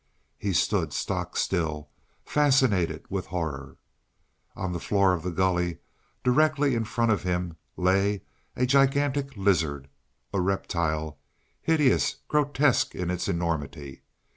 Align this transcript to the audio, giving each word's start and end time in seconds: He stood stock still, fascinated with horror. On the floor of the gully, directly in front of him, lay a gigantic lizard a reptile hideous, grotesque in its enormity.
He 0.39 0.53
stood 0.53 0.93
stock 0.93 1.37
still, 1.37 1.89
fascinated 2.25 3.05
with 3.11 3.27
horror. 3.27 3.77
On 4.55 4.73
the 4.73 4.79
floor 4.79 5.13
of 5.13 5.21
the 5.21 5.29
gully, 5.29 5.77
directly 6.23 6.73
in 6.73 6.85
front 6.85 7.11
of 7.11 7.21
him, 7.21 7.55
lay 7.77 8.23
a 8.55 8.65
gigantic 8.65 9.37
lizard 9.37 9.89
a 10.33 10.41
reptile 10.41 11.19
hideous, 11.61 12.15
grotesque 12.27 12.95
in 12.95 13.11
its 13.11 13.27
enormity. 13.27 14.01